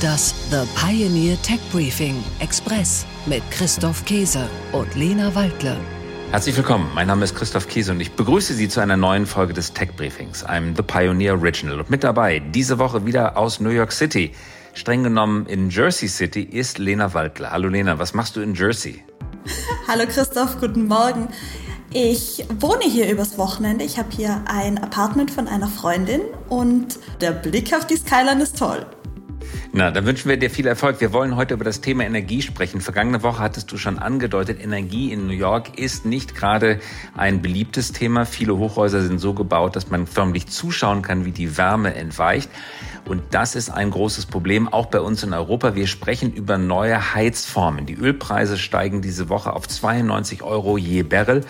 Das 0.00 0.34
The 0.50 0.62
Pioneer 0.76 1.36
Tech 1.42 1.58
Briefing 1.70 2.24
Express 2.38 3.04
mit 3.26 3.42
Christoph 3.50 4.02
Käse 4.06 4.48
und 4.72 4.94
Lena 4.94 5.34
Waldle. 5.34 5.76
Herzlich 6.30 6.56
willkommen, 6.56 6.88
mein 6.94 7.08
Name 7.08 7.24
ist 7.24 7.34
Christoph 7.34 7.68
Kiese 7.68 7.92
und 7.92 8.00
ich 8.00 8.12
begrüße 8.12 8.54
Sie 8.54 8.68
zu 8.68 8.80
einer 8.80 8.96
neuen 8.96 9.26
Folge 9.26 9.52
des 9.52 9.74
Tech 9.74 9.90
Briefings, 9.96 10.42
einem 10.42 10.74
The 10.74 10.82
Pioneer 10.82 11.34
Original. 11.34 11.80
Und 11.80 11.90
mit 11.90 12.02
dabei 12.02 12.38
diese 12.38 12.78
Woche 12.78 13.04
wieder 13.04 13.36
aus 13.36 13.60
New 13.60 13.68
York 13.68 13.92
City. 13.92 14.32
Streng 14.72 15.02
genommen 15.02 15.44
in 15.44 15.68
Jersey 15.68 16.08
City 16.08 16.44
ist 16.44 16.78
Lena 16.78 17.12
Waldler. 17.12 17.50
Hallo 17.50 17.68
Lena, 17.68 17.98
was 17.98 18.14
machst 18.14 18.36
du 18.36 18.40
in 18.40 18.54
Jersey? 18.54 19.04
Hallo 19.86 20.04
Christoph, 20.06 20.58
guten 20.60 20.86
Morgen. 20.86 21.28
Ich 21.92 22.46
wohne 22.58 22.84
hier 22.84 23.10
übers 23.10 23.36
Wochenende. 23.36 23.84
Ich 23.84 23.98
habe 23.98 24.08
hier 24.12 24.44
ein 24.46 24.78
Apartment 24.78 25.30
von 25.30 25.46
einer 25.46 25.68
Freundin 25.68 26.22
und 26.48 26.98
der 27.20 27.32
Blick 27.32 27.74
auf 27.74 27.86
die 27.86 27.96
Skyline 27.96 28.42
ist 28.42 28.56
toll. 28.56 28.86
Na, 29.72 29.92
dann 29.92 30.04
wünschen 30.04 30.28
wir 30.28 30.36
dir 30.36 30.50
viel 30.50 30.66
Erfolg. 30.66 31.00
Wir 31.00 31.12
wollen 31.12 31.36
heute 31.36 31.54
über 31.54 31.62
das 31.62 31.80
Thema 31.80 32.04
Energie 32.04 32.42
sprechen. 32.42 32.80
Vergangene 32.80 33.22
Woche 33.22 33.38
hattest 33.38 33.70
du 33.70 33.76
schon 33.76 34.00
angedeutet, 34.00 34.60
Energie 34.60 35.12
in 35.12 35.28
New 35.28 35.32
York 35.32 35.78
ist 35.78 36.04
nicht 36.04 36.34
gerade 36.34 36.80
ein 37.16 37.40
beliebtes 37.40 37.92
Thema. 37.92 38.26
Viele 38.26 38.58
Hochhäuser 38.58 39.00
sind 39.00 39.20
so 39.20 39.32
gebaut, 39.32 39.76
dass 39.76 39.88
man 39.88 40.08
förmlich 40.08 40.48
zuschauen 40.48 41.02
kann, 41.02 41.24
wie 41.24 41.30
die 41.30 41.56
Wärme 41.56 41.94
entweicht. 41.94 42.50
Und 43.04 43.22
das 43.30 43.54
ist 43.54 43.70
ein 43.70 43.92
großes 43.92 44.26
Problem, 44.26 44.66
auch 44.66 44.86
bei 44.86 45.00
uns 45.00 45.22
in 45.22 45.32
Europa. 45.32 45.76
Wir 45.76 45.86
sprechen 45.86 46.32
über 46.32 46.58
neue 46.58 47.14
Heizformen. 47.14 47.86
Die 47.86 47.94
Ölpreise 47.94 48.58
steigen 48.58 49.02
diese 49.02 49.28
Woche 49.28 49.52
auf 49.52 49.68
92 49.68 50.42
Euro 50.42 50.78
je 50.78 51.04
Barrel. 51.04 51.42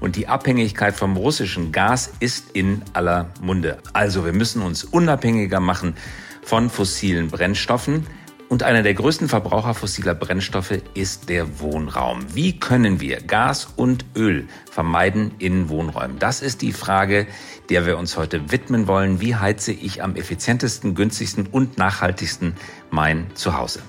Und 0.00 0.16
die 0.16 0.26
Abhängigkeit 0.26 0.96
vom 0.96 1.16
russischen 1.16 1.70
Gas 1.70 2.10
ist 2.18 2.50
in 2.50 2.82
aller 2.94 3.28
Munde. 3.40 3.78
Also 3.92 4.24
wir 4.24 4.32
müssen 4.32 4.60
uns 4.62 4.82
unabhängiger 4.82 5.60
machen 5.60 5.94
von 6.42 6.70
fossilen 6.70 7.28
Brennstoffen. 7.28 8.06
Und 8.48 8.64
einer 8.64 8.82
der 8.82 8.94
größten 8.94 9.28
Verbraucher 9.28 9.74
fossiler 9.74 10.14
Brennstoffe 10.14 10.80
ist 10.94 11.28
der 11.28 11.60
Wohnraum. 11.60 12.34
Wie 12.34 12.58
können 12.58 13.00
wir 13.00 13.20
Gas 13.20 13.68
und 13.76 14.04
Öl 14.16 14.48
vermeiden 14.68 15.30
in 15.38 15.68
Wohnräumen? 15.68 16.18
Das 16.18 16.42
ist 16.42 16.60
die 16.60 16.72
Frage, 16.72 17.28
der 17.68 17.86
wir 17.86 17.96
uns 17.96 18.16
heute 18.16 18.50
widmen 18.50 18.88
wollen. 18.88 19.20
Wie 19.20 19.36
heize 19.36 19.70
ich 19.70 20.02
am 20.02 20.16
effizientesten, 20.16 20.96
günstigsten 20.96 21.46
und 21.46 21.78
nachhaltigsten 21.78 22.56
mein 22.90 23.26
Zuhause? 23.34 23.82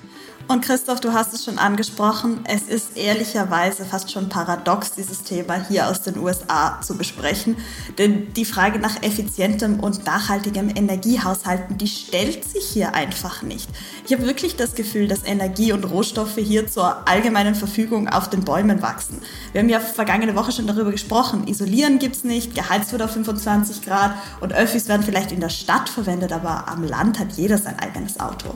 Und 0.52 0.60
Christoph, 0.60 1.00
du 1.00 1.14
hast 1.14 1.32
es 1.32 1.46
schon 1.46 1.58
angesprochen, 1.58 2.40
es 2.44 2.64
ist 2.64 2.98
ehrlicherweise 2.98 3.86
fast 3.86 4.12
schon 4.12 4.28
paradox, 4.28 4.92
dieses 4.92 5.22
Thema 5.22 5.54
hier 5.54 5.88
aus 5.88 6.02
den 6.02 6.18
USA 6.18 6.78
zu 6.82 6.98
besprechen. 6.98 7.56
Denn 7.96 8.34
die 8.34 8.44
Frage 8.44 8.78
nach 8.78 9.02
effizientem 9.02 9.80
und 9.80 10.04
nachhaltigem 10.04 10.68
Energiehaushalten, 10.68 11.78
die 11.78 11.86
stellt 11.86 12.44
sich 12.44 12.64
hier 12.64 12.94
einfach 12.94 13.40
nicht. 13.40 13.66
Ich 14.06 14.12
habe 14.12 14.26
wirklich 14.26 14.54
das 14.54 14.74
Gefühl, 14.74 15.08
dass 15.08 15.24
Energie 15.24 15.72
und 15.72 15.84
Rohstoffe 15.84 16.36
hier 16.36 16.68
zur 16.68 17.08
allgemeinen 17.08 17.54
Verfügung 17.54 18.10
auf 18.10 18.28
den 18.28 18.44
Bäumen 18.44 18.82
wachsen. 18.82 19.22
Wir 19.52 19.62
haben 19.62 19.70
ja 19.70 19.80
vergangene 19.80 20.36
Woche 20.36 20.52
schon 20.52 20.66
darüber 20.66 20.90
gesprochen. 20.90 21.48
Isolieren 21.48 21.98
gibt 21.98 22.16
es 22.16 22.24
nicht, 22.24 22.54
geheizt 22.54 22.92
wird 22.92 23.00
auf 23.00 23.12
25 23.12 23.80
Grad 23.80 24.12
und 24.42 24.52
Öffis 24.52 24.86
werden 24.86 25.02
vielleicht 25.02 25.32
in 25.32 25.40
der 25.40 25.48
Stadt 25.48 25.88
verwendet, 25.88 26.30
aber 26.30 26.68
am 26.68 26.84
Land 26.84 27.18
hat 27.18 27.32
jeder 27.38 27.56
sein 27.56 27.78
eigenes 27.78 28.20
Auto. 28.20 28.54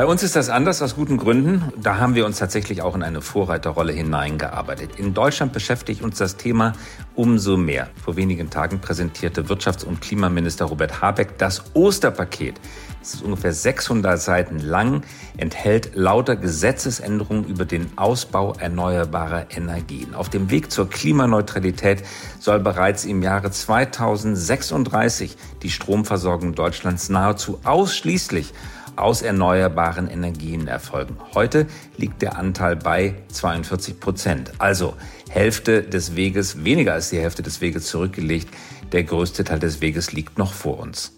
Bei 0.00 0.06
uns 0.06 0.22
ist 0.22 0.34
das 0.34 0.48
anders 0.48 0.80
aus 0.80 0.96
guten 0.96 1.18
Gründen. 1.18 1.74
Da 1.76 1.98
haben 1.98 2.14
wir 2.14 2.24
uns 2.24 2.38
tatsächlich 2.38 2.80
auch 2.80 2.94
in 2.94 3.02
eine 3.02 3.20
Vorreiterrolle 3.20 3.92
hineingearbeitet. 3.92 4.98
In 4.98 5.12
Deutschland 5.12 5.52
beschäftigt 5.52 6.00
uns 6.00 6.16
das 6.16 6.38
Thema 6.38 6.72
umso 7.14 7.58
mehr. 7.58 7.90
Vor 8.02 8.16
wenigen 8.16 8.48
Tagen 8.48 8.80
präsentierte 8.80 9.42
Wirtschafts- 9.42 9.84
und 9.84 10.00
Klimaminister 10.00 10.64
Robert 10.64 11.02
Habeck 11.02 11.36
das 11.36 11.64
Osterpaket. 11.74 12.58
Es 13.02 13.12
ist 13.12 13.22
ungefähr 13.22 13.52
600 13.52 14.18
Seiten 14.18 14.58
lang, 14.58 15.02
enthält 15.36 15.94
lauter 15.94 16.36
Gesetzesänderungen 16.36 17.44
über 17.44 17.66
den 17.66 17.98
Ausbau 17.98 18.54
erneuerbarer 18.54 19.48
Energien. 19.50 20.14
Auf 20.14 20.30
dem 20.30 20.50
Weg 20.50 20.70
zur 20.70 20.88
Klimaneutralität 20.88 22.04
soll 22.38 22.60
bereits 22.60 23.04
im 23.04 23.22
Jahre 23.22 23.50
2036 23.50 25.36
die 25.62 25.70
Stromversorgung 25.70 26.54
Deutschlands 26.54 27.10
nahezu 27.10 27.60
ausschließlich 27.64 28.54
aus 28.96 29.22
erneuerbaren 29.22 30.08
Energien 30.08 30.68
erfolgen. 30.68 31.16
Heute 31.34 31.66
liegt 31.96 32.22
der 32.22 32.36
Anteil 32.36 32.76
bei 32.76 33.14
42 33.32 34.00
Prozent. 34.00 34.52
Also 34.58 34.94
Hälfte 35.28 35.82
des 35.82 36.16
Weges, 36.16 36.64
weniger 36.64 36.94
als 36.94 37.10
die 37.10 37.18
Hälfte 37.18 37.42
des 37.42 37.60
Weges 37.60 37.86
zurückgelegt. 37.86 38.48
Der 38.92 39.04
größte 39.04 39.44
Teil 39.44 39.58
des 39.58 39.80
Weges 39.80 40.12
liegt 40.12 40.38
noch 40.38 40.52
vor 40.52 40.78
uns. 40.78 41.12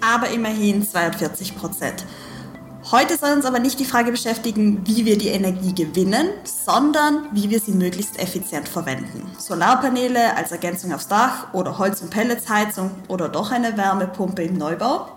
Aber 0.00 0.28
immerhin 0.28 0.86
42 0.86 1.56
Prozent. 1.56 2.04
Heute 2.90 3.16
soll 3.16 3.32
uns 3.32 3.46
aber 3.46 3.60
nicht 3.60 3.80
die 3.80 3.86
Frage 3.86 4.10
beschäftigen, 4.10 4.82
wie 4.84 5.06
wir 5.06 5.16
die 5.16 5.28
Energie 5.28 5.74
gewinnen, 5.74 6.28
sondern 6.44 7.28
wie 7.32 7.48
wir 7.48 7.58
sie 7.58 7.72
möglichst 7.72 8.20
effizient 8.20 8.68
verwenden. 8.68 9.26
Solarpaneele 9.38 10.36
als 10.36 10.52
Ergänzung 10.52 10.92
aufs 10.92 11.08
Dach 11.08 11.54
oder 11.54 11.78
Holz- 11.78 12.02
und 12.02 12.10
Pelletsheizung 12.10 12.90
oder 13.08 13.30
doch 13.30 13.52
eine 13.52 13.78
Wärmepumpe 13.78 14.42
im 14.42 14.58
Neubau. 14.58 15.13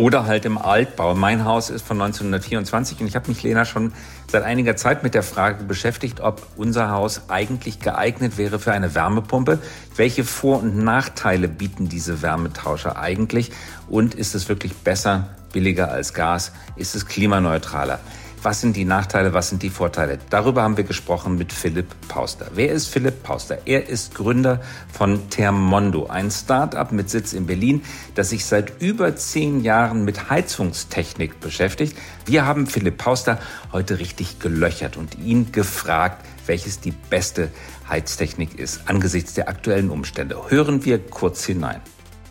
Oder 0.00 0.24
halt 0.24 0.46
im 0.46 0.56
Altbau. 0.56 1.14
Mein 1.14 1.44
Haus 1.44 1.68
ist 1.68 1.86
von 1.86 2.00
1924 2.00 3.02
und 3.02 3.06
ich 3.06 3.16
habe 3.16 3.28
mich, 3.28 3.42
Lena, 3.42 3.66
schon 3.66 3.92
seit 4.28 4.44
einiger 4.44 4.74
Zeit 4.74 5.02
mit 5.02 5.12
der 5.12 5.22
Frage 5.22 5.62
beschäftigt, 5.62 6.20
ob 6.20 6.40
unser 6.56 6.90
Haus 6.90 7.28
eigentlich 7.28 7.80
geeignet 7.80 8.38
wäre 8.38 8.58
für 8.58 8.72
eine 8.72 8.94
Wärmepumpe. 8.94 9.58
Welche 9.96 10.24
Vor- 10.24 10.62
und 10.62 10.78
Nachteile 10.78 11.48
bieten 11.48 11.90
diese 11.90 12.22
Wärmetauscher 12.22 12.98
eigentlich? 12.98 13.52
Und 13.90 14.14
ist 14.14 14.34
es 14.34 14.48
wirklich 14.48 14.74
besser, 14.74 15.28
billiger 15.52 15.90
als 15.90 16.14
Gas? 16.14 16.52
Ist 16.76 16.94
es 16.94 17.04
klimaneutraler? 17.04 18.00
Was 18.42 18.62
sind 18.62 18.74
die 18.74 18.86
Nachteile, 18.86 19.34
was 19.34 19.50
sind 19.50 19.62
die 19.62 19.68
Vorteile? 19.68 20.18
Darüber 20.30 20.62
haben 20.62 20.78
wir 20.78 20.84
gesprochen 20.84 21.36
mit 21.36 21.52
Philipp 21.52 21.88
Pauster. 22.08 22.46
Wer 22.54 22.72
ist 22.72 22.86
Philipp 22.86 23.22
Pauster? 23.22 23.58
Er 23.66 23.86
ist 23.86 24.14
Gründer 24.14 24.62
von 24.90 25.28
Thermondo, 25.28 26.06
ein 26.06 26.30
Start-up 26.30 26.90
mit 26.90 27.10
Sitz 27.10 27.34
in 27.34 27.44
Berlin, 27.44 27.82
das 28.14 28.30
sich 28.30 28.46
seit 28.46 28.80
über 28.80 29.14
zehn 29.14 29.60
Jahren 29.60 30.06
mit 30.06 30.30
Heizungstechnik 30.30 31.38
beschäftigt. 31.40 31.98
Wir 32.24 32.46
haben 32.46 32.66
Philipp 32.66 32.96
Pauster 32.96 33.38
heute 33.72 33.98
richtig 33.98 34.38
gelöchert 34.38 34.96
und 34.96 35.18
ihn 35.18 35.52
gefragt, 35.52 36.24
welches 36.46 36.80
die 36.80 36.92
beste 36.92 37.50
Heiztechnik 37.90 38.58
ist 38.58 38.88
angesichts 38.88 39.34
der 39.34 39.50
aktuellen 39.50 39.90
Umstände. 39.90 40.40
Hören 40.48 40.86
wir 40.86 40.98
kurz 40.98 41.44
hinein. 41.44 41.82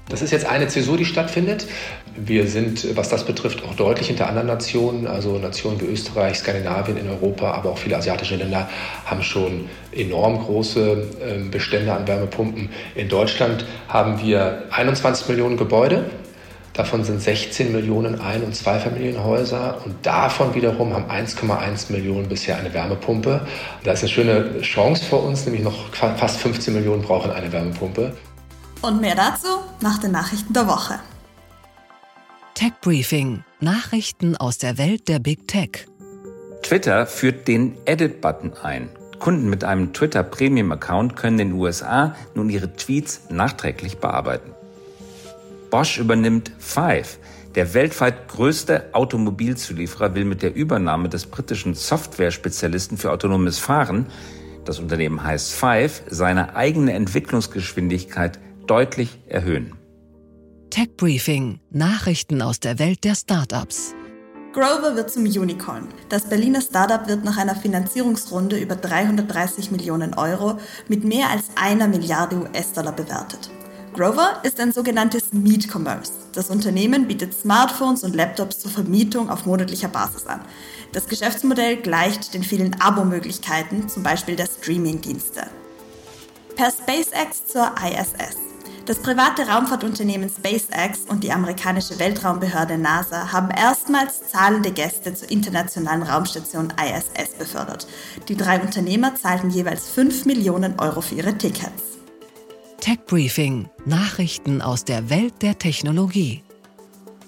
Das 0.09 0.23
ist 0.23 0.31
jetzt 0.31 0.47
eine 0.47 0.67
Zäsur, 0.67 0.97
die 0.97 1.05
stattfindet. 1.05 1.67
Wir 2.15 2.47
sind, 2.47 2.97
was 2.97 3.09
das 3.09 3.25
betrifft, 3.25 3.63
auch 3.63 3.75
deutlich 3.75 4.07
hinter 4.07 4.27
anderen 4.27 4.47
Nationen. 4.47 5.05
Also 5.05 5.37
Nationen 5.37 5.79
wie 5.79 5.85
Österreich, 5.85 6.39
Skandinavien 6.39 6.97
in 6.97 7.07
Europa, 7.07 7.51
aber 7.51 7.69
auch 7.69 7.77
viele 7.77 7.95
asiatische 7.95 8.35
Länder 8.35 8.67
haben 9.05 9.21
schon 9.21 9.69
enorm 9.91 10.39
große 10.39 11.07
ähm, 11.23 11.51
Bestände 11.51 11.93
an 11.93 12.07
Wärmepumpen. 12.07 12.69
In 12.95 13.07
Deutschland 13.07 13.65
haben 13.87 14.19
wir 14.19 14.63
21 14.71 15.29
Millionen 15.29 15.57
Gebäude. 15.57 16.09
Davon 16.73 17.03
sind 17.03 17.21
16 17.21 17.71
Millionen 17.71 18.19
Ein- 18.19 18.43
und 18.43 18.55
Zweifamilienhäuser 18.55 19.81
und 19.85 19.95
davon 20.03 20.55
wiederum 20.55 20.93
haben 20.93 21.05
1,1 21.11 21.91
Millionen 21.91 22.29
bisher 22.29 22.57
eine 22.57 22.73
Wärmepumpe. 22.73 23.41
Da 23.83 23.91
ist 23.91 24.01
eine 24.01 24.09
schöne 24.09 24.61
Chance 24.61 25.05
vor 25.05 25.23
uns, 25.23 25.45
nämlich 25.45 25.63
noch 25.63 25.93
fast 25.93 26.39
15 26.39 26.73
Millionen 26.73 27.01
brauchen 27.01 27.31
eine 27.31 27.51
Wärmepumpe. 27.51 28.13
Und 28.81 29.01
mehr 29.01 29.15
dazu 29.15 29.47
nach 29.81 29.97
den 29.97 30.11
Nachrichten 30.11 30.53
der 30.53 30.67
Woche. 30.67 30.99
Tech 32.55 32.73
Briefing: 32.81 33.43
Nachrichten 33.59 34.37
aus 34.37 34.57
der 34.57 34.77
Welt 34.77 35.07
der 35.09 35.19
Big 35.19 35.47
Tech. 35.47 35.87
Twitter 36.63 37.05
führt 37.05 37.47
den 37.47 37.77
Edit-Button 37.85 38.53
ein. 38.63 38.89
Kunden 39.19 39.49
mit 39.49 39.65
einem 39.65 39.91
Twitter 39.91 40.23
Premium-Account 40.23 41.17
können 41.17 41.39
in 41.39 41.49
den 41.49 41.57
USA 41.59 42.15
nun 42.35 42.49
ihre 42.49 42.73
Tweets 42.73 43.23
nachträglich 43.29 43.97
bearbeiten. 43.97 44.51
Bosch 45.69 45.97
übernimmt 45.97 46.51
Five. 46.57 47.19
Der 47.55 47.73
weltweit 47.73 48.29
größte 48.29 48.93
Automobilzulieferer 48.93 50.15
will 50.15 50.23
mit 50.23 50.41
der 50.41 50.55
Übernahme 50.55 51.09
des 51.09 51.25
britischen 51.25 51.73
Software-Spezialisten 51.73 52.97
für 52.97 53.11
autonomes 53.11 53.59
Fahren, 53.59 54.05
das 54.65 54.79
Unternehmen 54.79 55.23
heißt 55.23 55.51
Five, 55.53 56.03
seine 56.09 56.55
eigene 56.55 56.93
Entwicklungsgeschwindigkeit 56.93 58.39
deutlich 58.69 59.19
erhöhen. 59.27 59.73
Tech 60.69 60.95
Briefing: 60.97 61.59
Nachrichten 61.71 62.41
aus 62.41 62.59
der 62.59 62.77
Welt 62.77 63.03
der 63.03 63.15
Startups. 63.15 63.95
Grover 64.53 64.95
wird 64.95 65.11
zum 65.11 65.23
Unicorn. 65.23 65.87
Das 66.09 66.27
Berliner 66.27 66.61
Startup 66.61 67.07
wird 67.07 67.23
nach 67.23 67.37
einer 67.37 67.55
Finanzierungsrunde 67.55 68.57
über 68.57 68.75
330 68.75 69.71
Millionen 69.71 70.15
Euro 70.15 70.57
mit 70.87 71.03
mehr 71.03 71.29
als 71.29 71.45
einer 71.55 71.87
Milliarde 71.87 72.35
US-Dollar 72.37 72.93
bewertet. 72.93 73.51
Grover 73.93 74.39
ist 74.43 74.59
ein 74.59 74.71
sogenanntes 74.71 75.33
Meet 75.33 75.67
Commerce. 75.71 76.11
Das 76.33 76.49
Unternehmen 76.49 77.07
bietet 77.07 77.33
Smartphones 77.33 78.03
und 78.03 78.15
Laptops 78.15 78.59
zur 78.59 78.71
Vermietung 78.71 79.29
auf 79.29 79.45
monatlicher 79.45 79.87
Basis 79.87 80.25
an. 80.25 80.41
Das 80.93 81.07
Geschäftsmodell 81.07 81.77
gleicht 81.77 82.33
den 82.33 82.43
vielen 82.43 82.79
Abo-Möglichkeiten, 82.79 83.89
zum 83.89 84.03
Beispiel 84.03 84.35
der 84.35 84.47
Streaming-Dienste. 84.47 85.41
Per 86.55 86.71
SpaceX 86.71 87.45
zur 87.47 87.71
ISS. 87.83 88.37
Das 88.89 88.97
private 88.97 89.43
Raumfahrtunternehmen 89.43 90.31
SpaceX 90.31 91.01
und 91.07 91.23
die 91.23 91.31
amerikanische 91.31 91.99
Weltraumbehörde 91.99 92.75
NASA 92.79 93.31
haben 93.31 93.51
erstmals 93.51 94.31
zahlende 94.31 94.71
Gäste 94.71 95.13
zur 95.13 95.29
internationalen 95.29 96.01
Raumstation 96.01 96.73
ISS 96.83 97.35
befördert. 97.37 97.85
Die 98.29 98.35
drei 98.35 98.59
Unternehmer 98.59 99.13
zahlten 99.13 99.51
jeweils 99.51 99.91
5 99.91 100.25
Millionen 100.25 100.79
Euro 100.79 101.01
für 101.01 101.13
ihre 101.13 101.37
Tickets. 101.37 101.99
Tech 102.79 102.97
Briefing: 103.05 103.69
Nachrichten 103.85 104.59
aus 104.59 104.85
der 104.85 105.11
Welt 105.11 105.35
der 105.43 105.59
Technologie. 105.59 106.41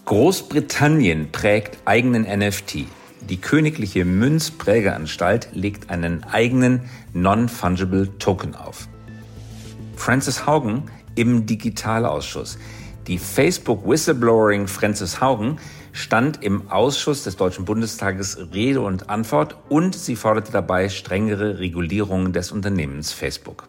Großbritannien 0.06 1.32
prägt 1.32 1.78
eigenen 1.86 2.24
NFT. 2.24 2.88
Die 3.30 3.38
Königliche 3.40 4.04
Münzprägeanstalt 4.04 5.50
legt 5.54 5.92
einen 5.92 6.24
eigenen 6.24 6.90
Non-Fungible 7.14 8.18
Token 8.18 8.56
auf. 8.56 8.88
Francis 9.96 10.48
Haugen 10.48 10.90
im 11.16 11.46
Digitalausschuss. 11.46 12.58
Die 13.08 13.18
Facebook-Whistleblowerin 13.18 14.68
Francis 14.68 15.22
Haugen 15.22 15.58
stand 15.92 16.44
im 16.44 16.70
Ausschuss 16.70 17.24
des 17.24 17.36
Deutschen 17.36 17.66
Bundestages 17.66 18.38
Rede 18.54 18.82
und 18.82 19.10
Antwort 19.10 19.58
und 19.70 19.96
sie 19.96 20.16
forderte 20.16 20.52
dabei 20.52 20.90
strengere 20.90 21.60
Regulierungen 21.60 22.32
des 22.32 22.52
Unternehmens 22.52 23.12
Facebook. 23.12 23.68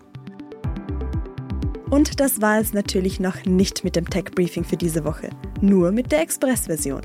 Und 1.90 2.20
das 2.20 2.40
war 2.40 2.58
es 2.58 2.72
natürlich 2.72 3.20
noch 3.20 3.44
nicht 3.44 3.84
mit 3.84 3.96
dem 3.96 4.08
Tech 4.08 4.24
Briefing 4.34 4.64
für 4.64 4.76
diese 4.76 5.04
Woche, 5.04 5.30
nur 5.60 5.92
mit 5.92 6.10
der 6.10 6.22
Express-Version. 6.22 7.02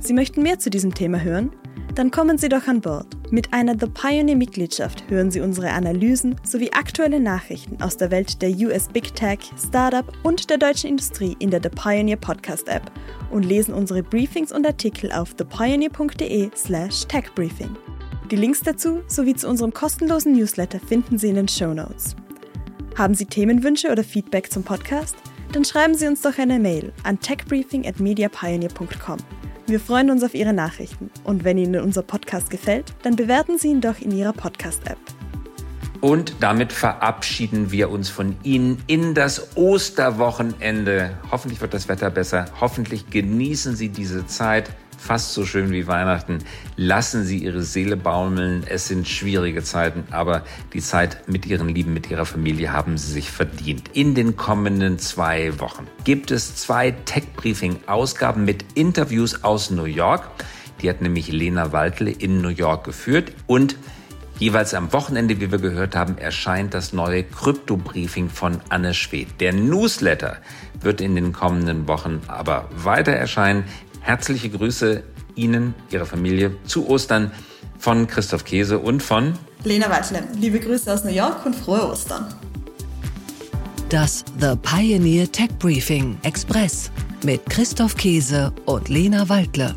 Sie 0.00 0.14
möchten 0.14 0.42
mehr 0.42 0.58
zu 0.58 0.70
diesem 0.70 0.94
Thema 0.94 1.20
hören? 1.20 1.50
Dann 1.94 2.10
kommen 2.10 2.38
Sie 2.38 2.48
doch 2.48 2.66
an 2.66 2.80
Bord. 2.80 3.21
Mit 3.32 3.54
einer 3.54 3.78
The 3.80 3.86
Pioneer-Mitgliedschaft 3.86 5.04
hören 5.08 5.30
Sie 5.30 5.40
unsere 5.40 5.70
Analysen 5.70 6.36
sowie 6.44 6.70
aktuelle 6.72 7.18
Nachrichten 7.18 7.80
aus 7.80 7.96
der 7.96 8.10
Welt 8.10 8.42
der 8.42 8.50
US 8.50 8.88
Big 8.88 9.14
Tech, 9.14 9.38
Startup 9.56 10.04
und 10.22 10.50
der 10.50 10.58
deutschen 10.58 10.90
Industrie 10.90 11.34
in 11.38 11.50
der 11.50 11.62
The 11.62 11.70
Pioneer 11.70 12.18
Podcast 12.18 12.68
App 12.68 12.92
und 13.30 13.44
lesen 13.44 13.72
unsere 13.72 14.02
Briefings 14.02 14.52
und 14.52 14.66
Artikel 14.66 15.10
auf 15.10 15.32
thepioneer.de/slash 15.32 17.06
techbriefing. 17.06 17.74
Die 18.30 18.36
Links 18.36 18.60
dazu 18.60 19.00
sowie 19.06 19.34
zu 19.34 19.48
unserem 19.48 19.72
kostenlosen 19.72 20.32
Newsletter 20.34 20.78
finden 20.78 21.16
Sie 21.16 21.30
in 21.30 21.36
den 21.36 21.48
Show 21.48 21.72
Notes. 21.72 22.14
Haben 22.98 23.14
Sie 23.14 23.24
Themenwünsche 23.24 23.90
oder 23.90 24.04
Feedback 24.04 24.52
zum 24.52 24.62
Podcast? 24.62 25.16
Dann 25.52 25.64
schreiben 25.66 25.94
Sie 25.94 26.06
uns 26.06 26.22
doch 26.22 26.38
eine 26.38 26.58
Mail 26.58 26.92
an 27.02 27.20
techbriefing@mediapioneer.com. 27.20 29.18
Wir 29.66 29.80
freuen 29.80 30.10
uns 30.10 30.24
auf 30.24 30.34
Ihre 30.34 30.54
Nachrichten 30.54 31.10
und 31.24 31.44
wenn 31.44 31.58
Ihnen 31.58 31.82
unser 31.82 32.02
Podcast 32.02 32.50
gefällt, 32.50 32.94
dann 33.02 33.16
bewerten 33.16 33.58
Sie 33.58 33.68
ihn 33.68 33.82
doch 33.82 34.00
in 34.00 34.10
Ihrer 34.12 34.32
Podcast-App. 34.32 34.98
Und 36.00 36.34
damit 36.40 36.72
verabschieden 36.72 37.70
wir 37.70 37.90
uns 37.90 38.08
von 38.08 38.36
Ihnen 38.42 38.82
in 38.86 39.14
das 39.14 39.56
Osterwochenende. 39.56 41.16
Hoffentlich 41.30 41.60
wird 41.60 41.74
das 41.74 41.86
Wetter 41.86 42.10
besser. 42.10 42.46
Hoffentlich 42.60 43.10
genießen 43.10 43.76
Sie 43.76 43.90
diese 43.90 44.26
Zeit 44.26 44.70
fast 45.02 45.34
so 45.34 45.44
schön 45.44 45.72
wie 45.72 45.86
Weihnachten. 45.86 46.38
Lassen 46.76 47.24
Sie 47.24 47.38
Ihre 47.38 47.62
Seele 47.62 47.96
baumeln. 47.96 48.62
Es 48.66 48.86
sind 48.86 49.08
schwierige 49.08 49.62
Zeiten, 49.64 50.04
aber 50.12 50.44
die 50.72 50.80
Zeit 50.80 51.28
mit 51.28 51.44
Ihren 51.44 51.68
Lieben, 51.68 51.92
mit 51.92 52.10
Ihrer 52.10 52.24
Familie 52.24 52.72
haben 52.72 52.96
Sie 52.96 53.12
sich 53.12 53.30
verdient. 53.30 53.90
In 53.94 54.14
den 54.14 54.36
kommenden 54.36 54.98
zwei 54.98 55.58
Wochen 55.58 55.88
gibt 56.04 56.30
es 56.30 56.54
zwei 56.54 56.92
Tech-Briefing-Ausgaben 56.92 58.44
mit 58.44 58.64
Interviews 58.74 59.42
aus 59.42 59.70
New 59.70 59.84
York. 59.84 60.22
Die 60.80 60.88
hat 60.88 61.00
nämlich 61.00 61.28
Lena 61.32 61.72
Waldle 61.72 62.10
in 62.10 62.40
New 62.40 62.48
York 62.48 62.84
geführt 62.84 63.32
und 63.46 63.76
Jeweils 64.38 64.74
am 64.74 64.92
Wochenende, 64.92 65.40
wie 65.40 65.52
wir 65.52 65.60
gehört 65.60 65.94
haben, 65.94 66.18
erscheint 66.18 66.74
das 66.74 66.92
neue 66.92 67.22
Krypto-Briefing 67.22 68.28
von 68.28 68.60
Anne 68.70 68.92
Schwedt. 68.92 69.40
Der 69.40 69.52
Newsletter 69.52 70.38
wird 70.80 71.00
in 71.00 71.14
den 71.14 71.32
kommenden 71.32 71.86
Wochen 71.86 72.20
aber 72.26 72.68
weiter 72.74 73.12
erscheinen. 73.12 73.62
Herzliche 74.02 74.50
Grüße 74.50 75.04
Ihnen, 75.36 75.74
Ihrer 75.90 76.06
Familie 76.06 76.56
zu 76.64 76.88
Ostern 76.88 77.30
von 77.78 78.06
Christoph 78.06 78.44
Käse 78.44 78.78
und 78.78 79.02
von 79.02 79.34
Lena 79.64 79.88
Weitlem. 79.90 80.24
Liebe 80.38 80.58
Grüße 80.58 80.92
aus 80.92 81.04
New 81.04 81.12
York 81.12 81.46
und 81.46 81.54
frohe 81.54 81.88
Ostern. 81.88 82.26
Das 83.88 84.24
The 84.40 84.56
Pioneer 84.60 85.30
Tech 85.30 85.50
Briefing 85.58 86.18
Express 86.22 86.90
mit 87.24 87.44
Christoph 87.46 87.96
Käse 87.96 88.52
und 88.66 88.88
Lena 88.88 89.28
Waldle. 89.28 89.76